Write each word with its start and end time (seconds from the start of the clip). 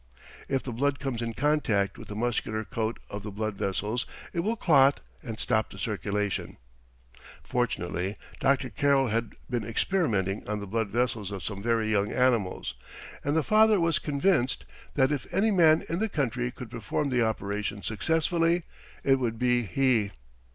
If 0.49 0.63
the 0.63 0.71
blood 0.71 0.99
comes 0.99 1.21
in 1.21 1.33
contact 1.35 1.95
with 1.99 2.07
the 2.07 2.15
muscular 2.15 2.63
coat 2.63 2.97
of 3.07 3.21
the 3.21 3.29
blood 3.29 3.53
vessels, 3.53 4.07
it 4.33 4.39
will 4.39 4.55
clot 4.55 4.99
and 5.21 5.39
stop 5.39 5.69
the 5.69 5.77
circulation. 5.77 6.57
"Fortunately, 7.43 8.17
Dr. 8.39 8.71
Carrel 8.71 9.09
had 9.09 9.35
been 9.47 9.63
experimenting 9.63 10.47
on 10.49 10.57
the 10.57 10.65
blood 10.65 10.89
vessels 10.89 11.29
of 11.29 11.43
some 11.43 11.61
very 11.61 11.91
young 11.91 12.11
animals, 12.11 12.73
and 13.23 13.35
the 13.35 13.43
father 13.43 13.79
was 13.79 13.99
convinced 13.99 14.65
that 14.95 15.11
if 15.11 15.31
any 15.31 15.51
man 15.51 15.83
in 15.87 15.99
the 15.99 16.09
country 16.09 16.49
could 16.49 16.71
perform 16.71 17.11
the 17.11 17.21
operation 17.21 17.83
successfully, 17.83 18.63
it 19.03 19.19
would 19.19 19.37
be 19.37 19.67
he. 19.67 20.09